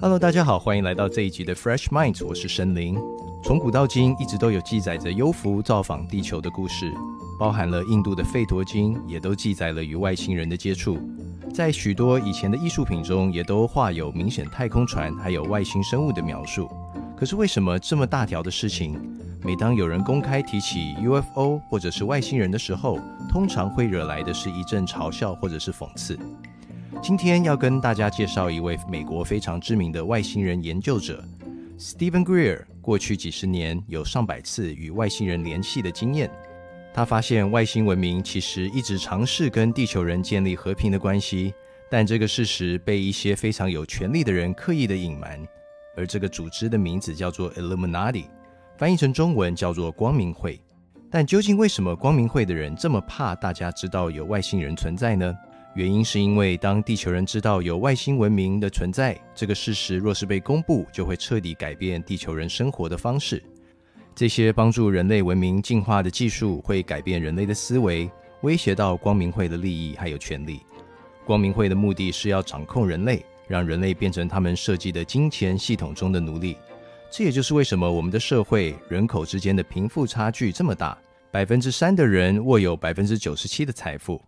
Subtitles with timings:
[0.00, 2.96] Hello，大家好，欢迎来到这一集的 Fresh Minds，我是申林。
[3.42, 6.94] 从古到今，一直都有记载着幽浮造访地球的故事，
[7.36, 11.00] 包含了印度的吠陀经，也都记载了与外星人的接触。
[11.52, 16.70] 在许多以前的艺术品中，也都画有明显太空船还有外星生物的描述。
[17.16, 18.96] 可是为什么这么大条的事情，
[19.42, 26.16] 每当有人公开提起 UFO 或者是外星人的时候，通常会惹来的是一阵嘲笑或者是讽刺？
[27.00, 31.24] 今天要跟大家介绍一位美国非常知名的外星人研究者
[31.78, 32.64] Stephen Greer。
[32.82, 36.30] 过去几十年有上百次与外星人联系的经验，
[36.92, 41.52] 他发现外星文明其实一直尝试跟地球人建立和平的关系，
[41.90, 45.38] 但这个事实被一些非常有权力的人刻意的隐瞒。
[45.96, 48.24] 而这个组织的名字叫做 Illuminati，
[48.76, 50.60] 翻译成中文叫做光明会。
[51.10, 55.34] 但究竟为什么光明会的人这么怕大家知道有外星人存在呢？
[55.74, 63.42] 原因是因为，当地球人知道有外星文明的存在，这个事实若是被公布，就会彻底改变地球人生活的方式。
[64.14, 68.10] 这些帮助人类文明进化的技术会改变人类的思维，
[68.40, 70.60] 威胁到光明会的利益还有权利。
[71.24, 76.56] 光明会的目的是要掌控人类，让人类变成他们设计的金钱系统中的奴隶。
[77.10, 80.98] 这也就是为什么我们的社会人口之间的贫富差距这么大，
[81.30, 84.20] 百分之三的人握有百分之九十七的财富。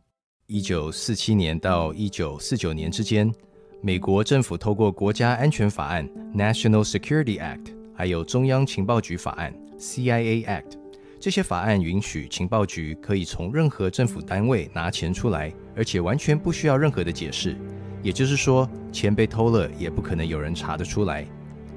[0.52, 3.32] 一九四七年到一九四九年之间，
[3.80, 10.72] 美国政府透过国家安全法案 （National Security Act） 还有中央情报局法案 （CIA Act），
[11.20, 17.56] 这些法案允许情报局可以从任何政府单位拿钱出来，而且完全不需要任何的解释。
[18.02, 21.24] 也就是说，钱被偷了也不可能有人查得出来。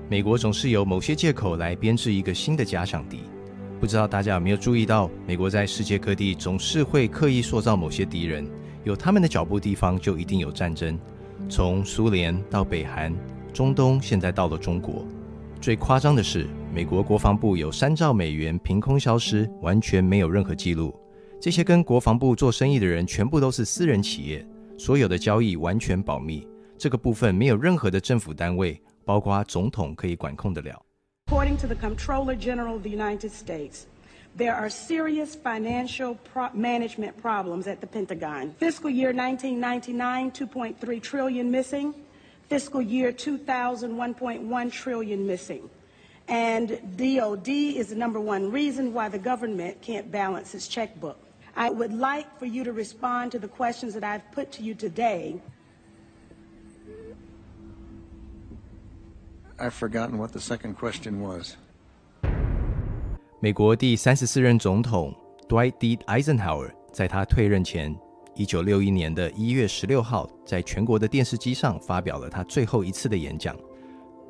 [0.10, 3.20] 美国总是有某些借口来编制一个新的假想敌。
[3.80, 8.50] 不知道大家有没有注意到，美国在世界各地总是会刻意塑造某些敌人。
[8.84, 11.00] 有他们的脚步地方，就一定有战争。
[11.50, 13.14] 从苏联到北韩、
[13.54, 15.06] 中东，现在到了中国。
[15.62, 20.94] 最夸张的是，美国国防部有三兆美元凭空消失，完全没有任何记录。
[21.40, 24.46] 这些跟国防部做生意的人，全部都是私人企业，
[24.78, 26.48] 所有的交易完全保密。
[26.78, 30.82] 这个部分没有任何的政府单位，包括总统可以管控得了。
[31.30, 33.84] According to the Comptroller General of the United States.
[34.36, 38.56] There are serious financial pro management problems at the Pentagon.
[38.58, 41.94] Fiscal year 1999, 2.3 trillion missing.
[42.50, 45.70] Fiscal year 2000, 1.1 trillion missing.
[46.28, 51.20] And DOD is the number one reason why the government can't balance its checkbook.
[51.56, 54.74] I would like for you to respond to the questions that I've put to you
[54.74, 55.40] today.
[59.60, 61.56] I've forgotten what the second question was.
[63.44, 65.14] 美国第三十四任总统
[65.50, 65.98] Dwight D.
[66.08, 67.94] Eisenhower 在他退任前，
[68.36, 73.54] 一九六一年的一月十六号，在全国的电视机上发表了他最后一次的演讲。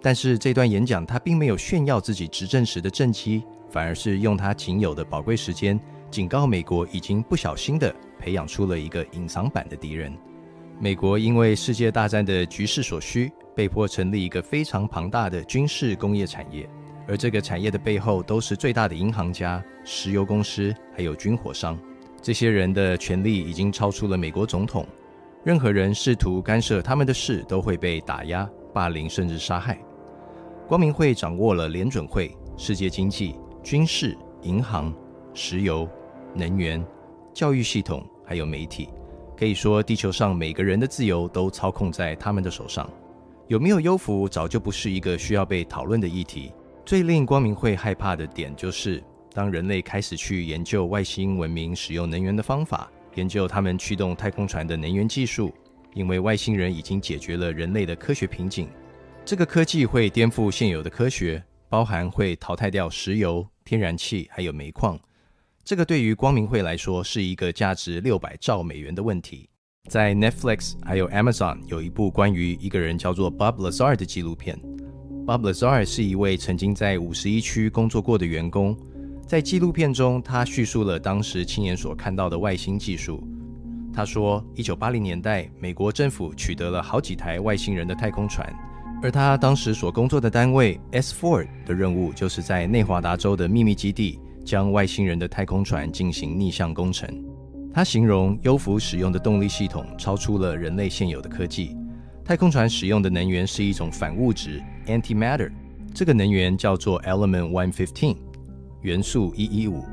[0.01, 10.11] 但是这段演讲他并没有炫耀自己执政时的政绩，反而是用他仅有的宝贵时间，警告美国已经不小心的培养出了一个隐藏版的敌人。
[10.79, 16.67] 美国因为世界大战的局势所需，被迫成立一个非常庞大的军事工业产业。
[17.07, 21.77] 而这个产业的背后，都是最大的银行家、石油公司，还有军火商。
[22.21, 24.87] 这些人的权力已经超出了美国总统。
[25.43, 29.77] 任何人试图干涉他们的事，都会被打压、霸凌，甚至杀害。
[30.67, 34.95] 光明会掌握了联准会、世界经济、军事、银行、
[35.33, 35.85] 石油、
[36.33, 36.81] 能源、
[37.33, 38.87] 教育系统，还有媒体。
[39.35, 42.89] 可以说，地球上每个人的自由都操控在他们的手上。
[43.47, 46.53] 有没有优抚，早就不是一个需要被讨论的议题。
[46.85, 49.01] 最令光明会害怕的点，就是
[49.31, 55.53] 当人类开始去研究外星文明使用能源的方法，研究他们驱动太空船的能源技术，
[55.93, 58.67] 因为外星人已经解决了人类的科学瓶颈。
[59.23, 64.99] 这个科技会颠覆现有的科学，包含会淘汰掉石油、天然气还有煤矿。
[65.63, 69.47] 这个对于光明会来说是一个价值六百兆美元的问题。
[69.89, 74.59] 在 Netflix 还有 Amazon 有一部关于一个人叫做 Bob Lazar 的纪录片。
[75.25, 78.75] Bob Lazar 是一位曾经在五十一区工作过的员工，
[79.25, 83.25] 在纪录片中，他叙述了当时亲眼所看到的外星技术。
[83.93, 88.53] 他说，一九八零年代，美国政府取得了好几台外星人的太空船，
[89.01, 97.07] 而他当时所工作的单位 S Ford 的任务，就是在内华达州的秘密基地将外星人的太空船进行逆向工程。
[97.73, 101.77] 他形容优福使用的动力系统超出了人类现有的科技。
[102.25, 105.51] 太空船使用的能源是一种反物质 （antimatter），
[105.93, 108.15] 这个能源叫做 element one fifteen，
[108.81, 109.83] 元素一一五。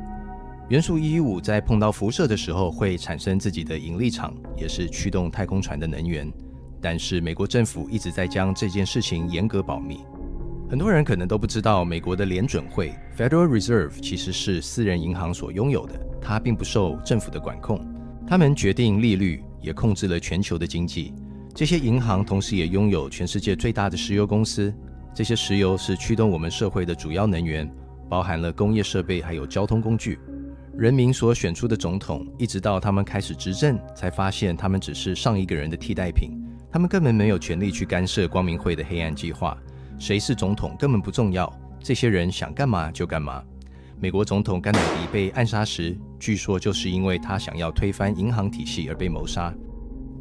[0.69, 6.32] 元素一一五在碰到辐射的时候会产生自己的引力场，也是驱动太空船的能源。
[6.81, 9.99] 但是美国政府一直在将这件事情严格保密。
[10.69, 17.85] 很多人可能都不知道，美国的联准会 （Federal Reserve） 其实是私人银行所拥有的，它并不受政府的管控。
[18.25, 21.12] 他们决定利率，也控制了全球的经济。
[21.55, 24.73] 这些银行同时也拥有全世界最大的石油公司。
[25.12, 27.70] 这些石油是驱动我们社会的主要能源，
[28.08, 30.19] 包含了工业设备还有交通工具。
[30.79, 36.31] 人民所选出的总统，一直到他们开始执政，才发现他们只是上一个人的替代品。
[36.70, 39.58] 他们根本没有权利去干涉光明会的黑暗计划。
[39.99, 43.43] 谁是总统根本不重要，这些人想干嘛就干嘛。
[43.99, 49.53] 美国总统甘乃迪被暗杀时，据说就是因为他想要推翻银行体系而被谋杀。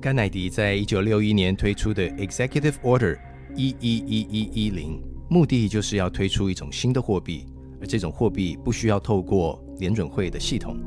[0.02, 3.20] 甘乃迪在一九六一年推出的 Executive Order
[3.54, 7.46] 一一一一一零，目的就是要推出一种新的货币，
[7.82, 10.78] 而这种货币不需要透过联准会的系统。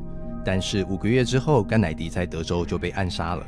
[0.43, 3.45] 但是五个月之后，甘乃迪在德州就被暗杀了。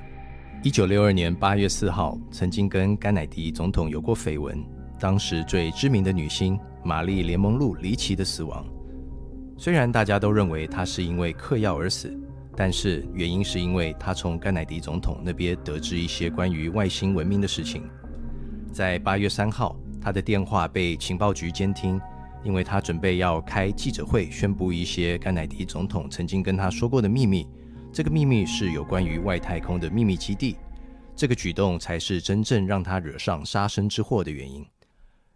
[0.62, 4.64] 一九六二年八月四号，曾经跟甘乃迪总统有过绯闻，
[5.00, 8.64] 当时最知名的女星玛丽莲蒙露离奇的死亡。
[9.58, 12.16] 虽然大家都认为她是因为嗑药而死，
[12.56, 17.84] 但是原因是因为他从甘乃迪总统那边得知一些关于外星文明的事情。
[18.72, 22.00] 在八月三号，他的电话被情报局监听，
[22.44, 27.48] 因为他准备要开记者会，宣布一些甘乃迪总统曾经跟他说过的秘密。
[27.92, 30.58] 这个秘密是有关于外太空的秘密基地，
[31.16, 34.66] 这个举动才是真正让他惹上杀身之祸的原因。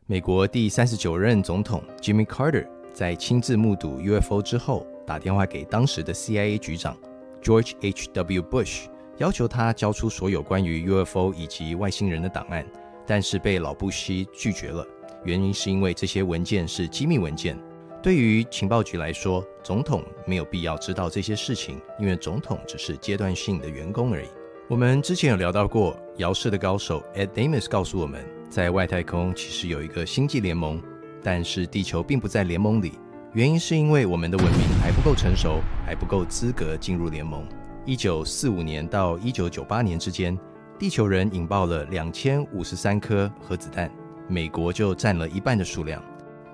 [0.05, 6.97] 美国第三十九任总统 Jimmy Carter 在亲自目睹 UFO 之后，打电话给当时的 CIA 局长
[7.41, 8.41] George H.W.
[8.43, 8.85] Bush，
[9.17, 12.65] 要求他交出所有关于 UFO 以及外星人的档案，
[13.05, 14.85] 但是被老布希拒绝了，
[15.23, 17.57] 原因是因为这些文件是机密文件。
[18.01, 24.27] 对于情报局来说，总统没有必要知道这些事情，因为总统只是阶段性的员工而已。
[24.69, 30.81] 我们之前有聊到过，遥视的高手 Ed Damus 告诉我们，在外太空其实有一个星际联盟，
[31.21, 32.93] 但是地球并不在联盟里。
[33.33, 37.47] 原因是因为我们的文明还不够成熟，还不够资格进入联盟。
[37.85, 40.35] 一九四五年到一九九八年之间，
[40.79, 43.91] 地球人引爆了两千五十三颗核子弹，
[44.27, 46.03] 美国就占了一半的数量。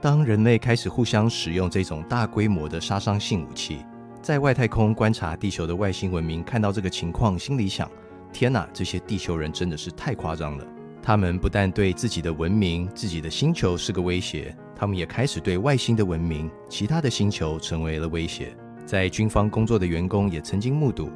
[0.01, 3.85] 当人类开始互相使用这种大规模的杀伤性武器，
[4.21, 7.89] 在外太空观察地球的外星文明看到这个情况，心里想：
[8.33, 10.65] 天哪，这些地球人真的是太夸张了！
[11.05, 18.57] 他们不但对自己的文明、自己的星球是个威胁，他们也开始对外星的文明、其他的星球成为了威胁。
[18.87, 21.11] 在军方工作的员工也曾经目睹，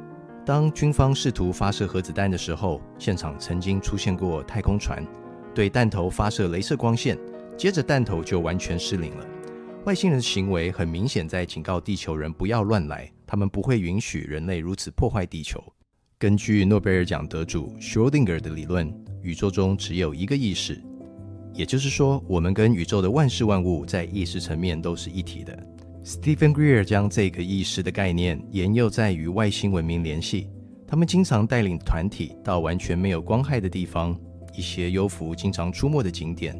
[0.46, 5.04] 当军方试图发射核子弹的时候，现场曾经出现过太空船
[5.52, 7.18] 对弹头发射镭射光线。
[7.58, 9.26] 接着弹头就完全失灵了。
[9.86, 15.60] 外星人的行为很明显在警告地球人不要乱来，他们不会允许人类如此破坏地球。
[16.20, 20.78] 根据诺贝尔奖得主 Schrödinger 的理论，宇宙中只有一个意识，
[21.54, 25.58] 也就是说，我们跟宇宙的万事万物在意识层面都是一体的。
[26.04, 30.46] Stephen Greer 将这个意识的概念沿用在与外星文明联系，
[30.86, 34.14] 他们经常带领团体到完全没有光害的地方，
[34.54, 36.54] 一些幽浮经常出没的景点。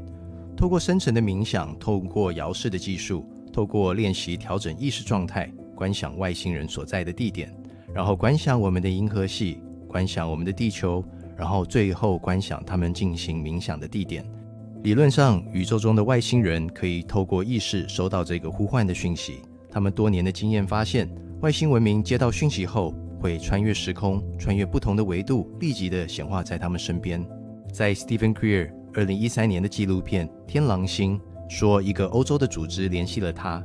[0.56, 7.54] 透过深层的冥想，透过遥视的技术，透过练习调整意识状态，观想外星人所在的地点，
[7.94, 9.58] 然后观想我们的银河系，
[9.88, 11.04] 观想我们的地球，
[11.36, 14.24] 然后最后观想他们进行冥想的地点。
[14.82, 19.42] 理论上，宇宙中的外星人可以透过意识收到这个呼唤的讯息。
[19.70, 21.08] 他们多年的经验发现，
[21.40, 27.24] 外星文明接到讯息后，会穿越时空，穿越不同的维度，立即的显化在他们身边。
[27.72, 28.70] 在 Stephen Greer。
[28.92, 31.16] 二零一三年的纪录片《天狼星》
[31.48, 33.64] 说，一个欧洲的组织联系了他，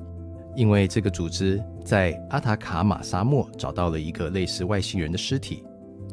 [0.56, 5.64] 因为这个组织在阿塔卡马沙漠找到了一个类似外星人的尸体。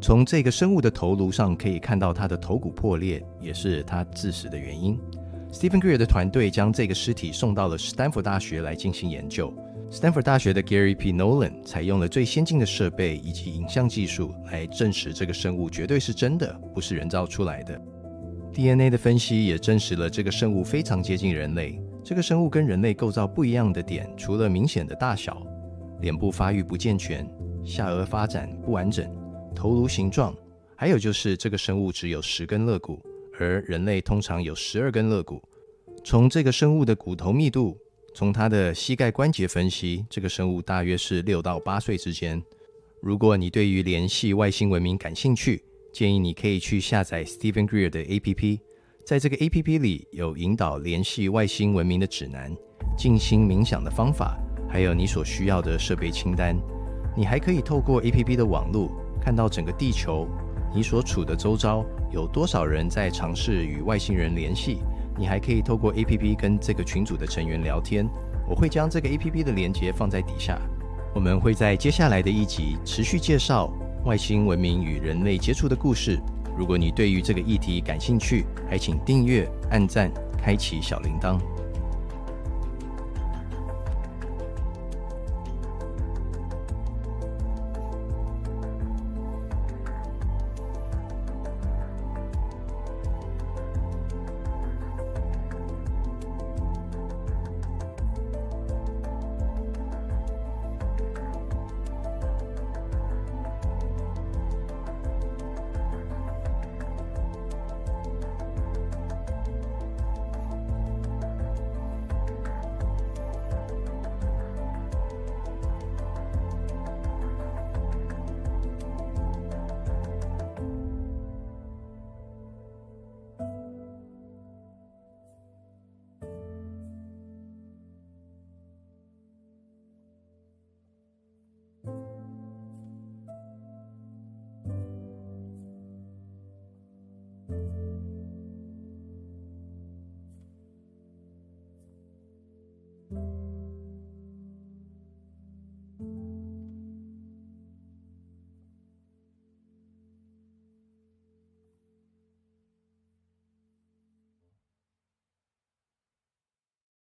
[0.00, 4.98] 从这个生物的头颅上可以看到他的头骨破裂，也是他致死的原因。
[5.52, 9.54] Stephen Greer 的团队将这个尸体送到了斯坦福大学来进行研究。
[9.90, 11.12] 斯坦福大学的 Gary P.
[11.12, 17.80] Nolan 采用了最先进的设备以及影像技术来证实这个生物绝对是真的，不是人造出来的。
[18.52, 21.78] DNA 的分析也证实了这个生物非常接近人类。
[22.04, 25.40] 这个生物跟人类构造不一样的点，除了明显的大小、
[26.00, 27.24] 脸部发育不健全、
[27.64, 29.08] 下颚发展不完整、
[29.54, 30.34] 头颅形状，
[30.74, 33.00] 还有就是这个生物只有十根肋骨，
[33.38, 35.40] 而人类通常有十二根肋骨。
[36.04, 37.78] 从这个生物的骨头密度，
[38.14, 42.42] 从它的膝盖关节分析，这个生物大约是六到八岁之间。
[43.00, 48.58] 如果你对于联系外星文明感兴趣，建议你可以去下载 Stephen Greer 的 APP，
[49.04, 52.54] 在这个 APP 里有引导联系外星文明的指南、
[52.96, 56.56] 静心冥想的方法，还有你所需要的设备清单。
[57.16, 60.28] 你还可以透过 APP 的网络看到整个地球，
[60.72, 64.78] 你所处的周遭有多少人在尝试与外星人联系？
[65.18, 68.08] 你还可以透过 APP 跟这个群组的成员聊天。
[68.48, 70.56] 我会将这个 APP 的连接放在底下。
[71.12, 73.68] 我们会在接下来的一集持续介绍
[74.04, 76.20] 外星文明与人类接触的故事。
[76.56, 81.38] 如果你对于这个议题感兴趣，还请订阅、按赞、开启小铃铛。